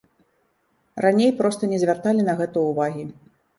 [1.05, 3.09] Раней проста не звярталі на гэта ўвагі.